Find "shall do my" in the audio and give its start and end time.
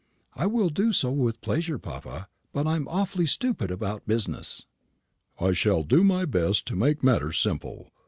5.53-6.25